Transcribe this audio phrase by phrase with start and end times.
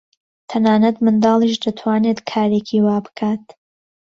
[0.51, 3.45] تەنانەت منداڵیش دەتوانێت کارێکی وا بکات.